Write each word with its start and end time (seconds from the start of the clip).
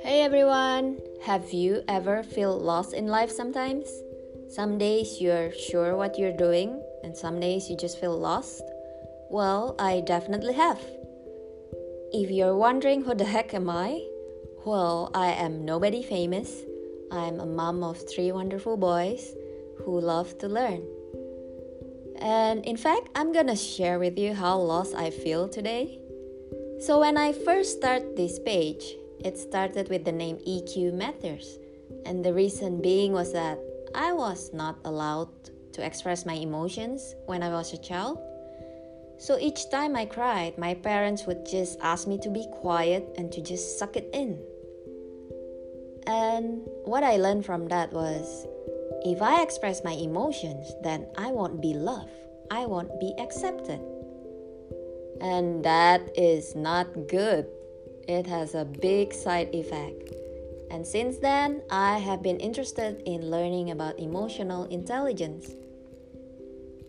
Hey 0.00 0.22
everyone, 0.22 0.96
have 1.20 1.52
you 1.52 1.82
ever 1.88 2.22
feel 2.22 2.58
lost 2.58 2.94
in 2.94 3.06
life 3.06 3.30
sometimes? 3.30 3.86
Some 4.48 4.78
days 4.78 5.20
you're 5.20 5.52
sure 5.52 5.94
what 5.94 6.18
you're 6.18 6.32
doing 6.32 6.82
and 7.04 7.14
some 7.14 7.38
days 7.38 7.68
you 7.68 7.76
just 7.76 8.00
feel 8.00 8.18
lost? 8.18 8.62
Well, 9.28 9.74
I 9.78 10.00
definitely 10.00 10.54
have. 10.54 10.80
If 12.14 12.30
you're 12.30 12.56
wondering 12.56 13.02
who 13.02 13.14
the 13.14 13.26
heck 13.26 13.52
am 13.52 13.68
I? 13.68 14.02
Well, 14.64 15.10
I 15.12 15.32
am 15.32 15.66
nobody 15.66 16.02
famous. 16.02 16.62
I'm 17.10 17.40
a 17.40 17.46
mom 17.46 17.84
of 17.84 17.98
three 18.08 18.32
wonderful 18.32 18.78
boys 18.78 19.34
who 19.84 20.00
love 20.00 20.38
to 20.38 20.48
learn. 20.48 20.97
And 22.20 22.64
in 22.64 22.76
fact, 22.76 23.08
I'm 23.14 23.32
gonna 23.32 23.56
share 23.56 23.98
with 23.98 24.18
you 24.18 24.34
how 24.34 24.58
lost 24.58 24.94
I 24.94 25.10
feel 25.10 25.48
today. 25.48 26.00
So, 26.80 27.00
when 27.00 27.16
I 27.16 27.32
first 27.32 27.78
start 27.78 28.16
this 28.16 28.38
page, 28.38 28.96
it 29.24 29.38
started 29.38 29.88
with 29.88 30.04
the 30.04 30.12
name 30.12 30.38
EQ 30.46 30.94
Matters. 30.94 31.58
And 32.06 32.24
the 32.24 32.34
reason 32.34 32.80
being 32.80 33.12
was 33.12 33.32
that 33.32 33.58
I 33.94 34.12
was 34.12 34.52
not 34.52 34.78
allowed 34.84 35.28
to 35.72 35.84
express 35.84 36.26
my 36.26 36.34
emotions 36.34 37.14
when 37.26 37.42
I 37.42 37.50
was 37.50 37.72
a 37.72 37.78
child. 37.78 38.18
So 39.18 39.38
each 39.38 39.70
time 39.70 39.96
I 39.96 40.04
cried, 40.06 40.58
my 40.58 40.74
parents 40.74 41.26
would 41.26 41.44
just 41.44 41.78
ask 41.80 42.06
me 42.06 42.18
to 42.18 42.30
be 42.30 42.46
quiet 42.52 43.14
and 43.16 43.32
to 43.32 43.42
just 43.42 43.78
suck 43.78 43.96
it 43.96 44.08
in. 44.12 44.38
And 46.06 46.62
what 46.84 47.02
I 47.02 47.16
learned 47.16 47.44
from 47.44 47.66
that 47.68 47.92
was 47.92 48.46
if 49.08 49.22
I 49.22 49.42
express 49.42 49.82
my 49.82 49.92
emotions, 49.92 50.70
then 50.82 51.06
I 51.16 51.28
won't 51.32 51.62
be 51.62 51.72
loved, 51.72 52.12
I 52.50 52.66
won't 52.66 53.00
be 53.00 53.14
accepted. 53.18 53.80
And 55.20 55.64
that 55.64 56.02
is 56.16 56.54
not 56.54 57.08
good. 57.08 57.46
It 58.06 58.26
has 58.26 58.54
a 58.54 58.64
big 58.64 59.12
side 59.12 59.54
effect. 59.54 60.12
And 60.70 60.86
since 60.86 61.18
then, 61.18 61.62
I 61.70 61.98
have 61.98 62.22
been 62.22 62.38
interested 62.38 63.02
in 63.06 63.30
learning 63.30 63.70
about 63.70 63.98
emotional 63.98 64.64
intelligence. 64.64 65.50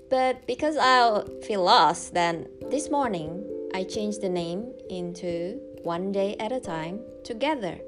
But 0.09 0.45
because 0.45 0.76
I 0.78 1.23
feel 1.48 1.64
lost, 1.64 2.14
then 2.14 2.48
this 2.70 2.89
morning 2.89 3.45
I 3.73 3.83
changed 3.83 4.22
the 4.22 4.30
name 4.30 4.73
into 4.89 5.59
One 5.83 6.11
Day 6.11 6.36
at 6.39 6.52
a 6.52 6.59
Time 6.59 7.00
Together. 7.23 7.80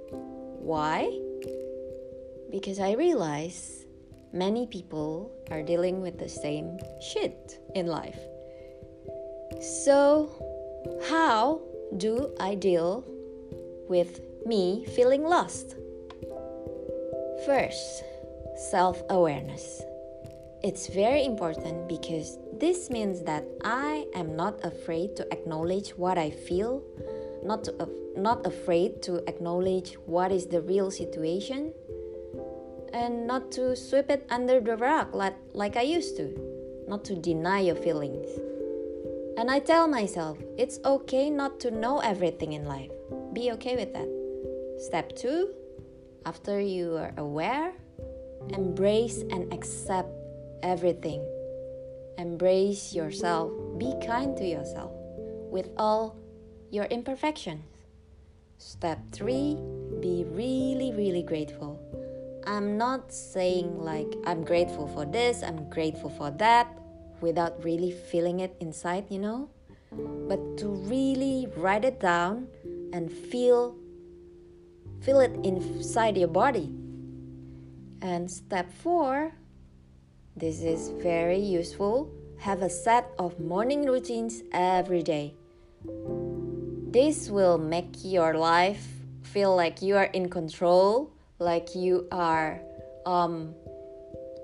Why? 0.61 1.11
Because 2.49 2.79
I 2.79 2.93
realize 2.93 3.80
many 4.33 4.65
people 4.67 5.31
are 5.49 5.61
dealing 5.61 6.01
with 6.01 6.17
the 6.17 6.29
same 6.29 6.79
shit 7.01 7.59
in 7.75 7.87
life. 7.87 8.19
So, 9.59 10.29
how 11.09 11.61
do 11.97 12.33
I 12.39 12.55
deal 12.55 13.03
with 13.89 14.21
me 14.45 14.85
feeling 14.95 15.23
lost? 15.23 15.75
First, 17.45 18.03
self 18.69 19.01
awareness. 19.09 19.81
It's 20.63 20.87
very 20.87 21.25
important 21.25 21.89
because 21.89 22.37
this 22.53 22.89
means 22.91 23.23
that 23.23 23.43
I 23.63 24.05
am 24.13 24.35
not 24.35 24.63
afraid 24.63 25.15
to 25.15 25.27
acknowledge 25.33 25.89
what 25.97 26.19
I 26.19 26.29
feel, 26.29 26.83
not, 27.43 27.63
to, 27.65 27.89
not 28.15 28.45
afraid 28.45 29.01
to 29.03 29.27
acknowledge 29.27 29.95
what 30.05 30.31
is 30.31 30.45
the 30.45 30.61
real 30.61 30.91
situation, 30.91 31.73
and 32.93 33.27
not 33.27 33.51
to 33.53 33.75
sweep 33.75 34.09
it 34.09 34.25
under 34.29 34.59
the 34.59 34.77
rug 34.77 35.13
like, 35.13 35.35
like 35.53 35.77
I 35.77 35.81
used 35.81 36.17
to, 36.17 36.35
not 36.87 37.03
to 37.05 37.15
deny 37.15 37.59
your 37.59 37.75
feelings. 37.75 38.27
And 39.37 39.49
I 39.49 39.59
tell 39.59 39.87
myself, 39.87 40.37
it's 40.57 40.79
okay 40.85 41.29
not 41.29 41.59
to 41.61 41.71
know 41.71 41.99
everything 41.99 42.53
in 42.53 42.65
life. 42.65 42.91
Be 43.33 43.51
okay 43.53 43.75
with 43.75 43.93
that. 43.93 44.09
Step 44.77 45.15
two, 45.15 45.53
after 46.25 46.59
you 46.59 46.97
are 46.97 47.13
aware, 47.17 47.73
embrace 48.49 49.23
and 49.31 49.51
accept 49.53 50.09
everything. 50.63 51.25
Embrace 52.17 52.93
yourself. 52.93 53.51
Be 53.77 53.93
kind 54.05 54.35
to 54.37 54.45
yourself 54.45 54.91
with 55.49 55.69
all 55.77 56.17
your 56.69 56.85
imperfections. 56.85 57.63
Step 58.57 58.99
three, 59.11 59.57
be 60.01 60.23
really, 60.29 60.93
really 60.93 61.23
grateful. 61.23 61.79
I'm 62.47 62.77
not 62.77 63.11
saying 63.13 63.79
like 63.79 64.15
I'm 64.25 64.43
grateful 64.43 64.87
for 64.87 65.05
this, 65.05 65.43
I'm 65.43 65.69
grateful 65.69 66.09
for 66.09 66.31
that, 66.31 66.67
without 67.21 67.63
really 67.63 67.91
feeling 67.91 68.39
it 68.39 68.55
inside, 68.59 69.05
you 69.09 69.19
know? 69.19 69.49
But 69.91 70.57
to 70.59 70.69
really 70.69 71.47
write 71.55 71.85
it 71.85 71.99
down 71.99 72.47
and 72.93 73.11
feel 73.11 73.75
feel 75.01 75.19
it 75.19 75.33
inside 75.43 76.17
your 76.17 76.27
body. 76.27 76.73
And 78.01 78.29
step 78.29 78.71
4, 78.71 79.33
this 80.35 80.61
is 80.61 80.89
very 81.01 81.39
useful. 81.39 82.09
Have 82.39 82.61
a 82.61 82.69
set 82.69 83.11
of 83.19 83.39
morning 83.39 83.85
routines 83.85 84.43
every 84.51 85.03
day. 85.03 85.35
This 86.91 87.29
will 87.29 87.57
make 87.57 88.03
your 88.03 88.35
life 88.35 88.87
feel 89.23 89.55
like 89.55 89.81
you 89.81 89.95
are 89.97 90.09
in 90.13 90.29
control, 90.29 91.11
like 91.41 91.73
you 91.73 92.07
are 92.11 92.61
um, 93.05 93.55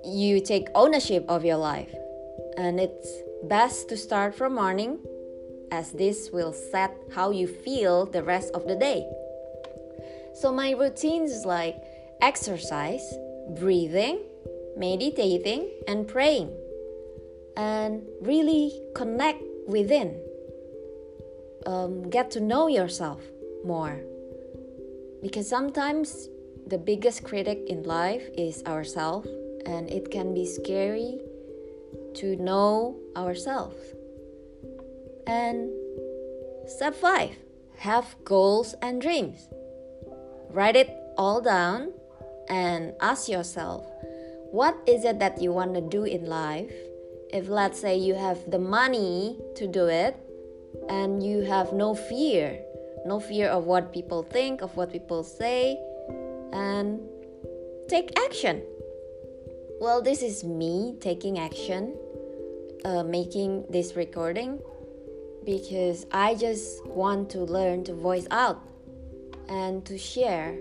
you 0.04 0.42
take 0.42 0.68
ownership 0.74 1.24
of 1.30 1.46
your 1.46 1.58
life. 1.58 1.94
And 2.58 2.80
it's 2.80 3.08
best 3.44 3.88
to 3.90 3.98
start 3.98 4.36
from 4.36 4.56
morning 4.56 5.00
as 5.72 5.92
this 5.92 6.32
will 6.32 6.54
set 6.54 6.96
how 7.14 7.30
you 7.32 7.48
feel 7.48 8.06
the 8.06 8.24
rest 8.24 8.52
of 8.54 8.68
the 8.68 8.76
day. 8.76 9.08
So 10.34 10.52
my 10.52 10.72
routines 10.72 11.32
is 11.32 11.46
like 11.46 11.76
exercise, 12.22 13.06
breathing, 13.60 14.20
meditating, 14.76 15.70
and 15.88 16.08
praying. 16.08 16.52
And 17.56 18.08
really 18.22 18.72
connect 18.96 19.44
within. 19.68 20.20
Um, 21.66 22.10
get 22.10 22.32
to 22.32 22.40
know 22.40 22.68
yourself 22.68 23.22
more. 23.64 24.00
Because 25.22 25.50
sometimes 25.50 26.30
the 26.70 26.78
biggest 26.78 27.24
critic 27.24 27.60
in 27.68 27.84
life 27.84 28.24
is 28.38 28.64
ourselves, 28.66 29.30
and 29.66 29.90
it 29.90 30.12
can 30.12 30.34
be 30.34 30.46
scary 30.46 31.20
to 32.16 32.36
know 32.36 32.98
ourselves. 33.16 33.78
And 35.26 35.72
step 36.68 36.96
five 36.96 37.36
have 37.78 38.16
goals 38.26 38.76
and 38.82 39.02
dreams. 39.02 39.48
Write 40.50 40.76
it 40.76 40.90
all 41.18 41.42
down 41.42 41.94
and 42.50 42.94
ask 43.02 43.30
yourself 43.30 43.86
what 44.52 44.78
is 44.88 45.04
it 45.04 45.20
that 45.20 45.42
you 45.42 45.52
want 45.52 45.74
to 45.76 45.82
do 45.82 46.04
in 46.04 46.26
life? 46.26 46.72
If, 47.34 47.50
let's 47.50 47.80
say, 47.80 47.98
you 47.98 48.16
have 48.16 48.50
the 48.50 48.60
money 48.60 49.38
to 49.56 49.68
do 49.68 49.88
it 49.88 50.16
and 50.88 51.22
you 51.22 51.42
have 51.42 51.74
no 51.74 51.94
fear, 51.94 52.58
no 53.06 53.20
fear 53.20 53.50
of 53.50 53.66
what 53.66 53.92
people 53.92 54.24
think, 54.24 54.62
of 54.62 54.76
what 54.78 54.92
people 54.92 55.24
say, 55.24 55.78
and 56.54 57.00
take 57.88 58.18
action. 58.20 58.64
Well, 59.80 60.02
this 60.02 60.22
is 60.22 60.44
me 60.44 60.96
taking 61.00 61.40
action, 61.40 61.96
uh, 62.84 63.04
making 63.04 63.66
this 63.70 63.96
recording 63.96 64.60
because 65.46 66.06
I 66.12 66.36
just 66.36 66.86
want 66.86 67.30
to 67.32 67.40
learn 67.40 67.84
to 67.86 67.94
voice 67.94 68.28
out 68.32 68.62
and 69.48 69.86
to 69.86 69.98
share. 69.98 70.58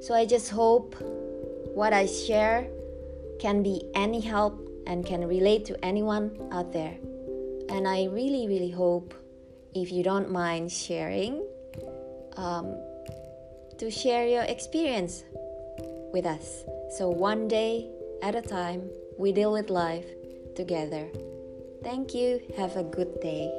So 0.00 0.14
I 0.14 0.24
just 0.24 0.50
hope 0.50 0.96
what 1.74 1.92
I 1.92 2.06
share 2.06 2.68
can 3.38 3.62
be 3.62 3.82
any 3.94 4.20
help 4.20 4.66
and 4.86 5.04
can 5.04 5.26
relate 5.26 5.64
to 5.66 5.84
anyone 5.84 6.48
out 6.52 6.72
there. 6.72 6.96
And 7.68 7.88
I 7.88 8.04
really, 8.04 8.46
really 8.46 8.70
hope, 8.70 9.14
if 9.74 9.90
you 9.90 10.02
don't 10.02 10.30
mind 10.30 10.70
sharing, 10.70 11.44
um, 12.36 12.76
to 13.78 13.90
share 13.90 14.26
your 14.26 14.42
experience 14.42 15.24
with 16.12 16.26
us. 16.26 16.64
So, 16.96 17.08
one 17.08 17.48
day 17.48 17.90
at 18.22 18.34
a 18.34 18.42
time, 18.42 18.90
we 19.18 19.32
deal 19.32 19.52
with 19.52 19.70
life 19.70 20.06
together. 20.54 21.08
Thank 21.82 22.14
you. 22.14 22.40
Have 22.56 22.76
a 22.76 22.84
good 22.84 23.20
day. 23.20 23.50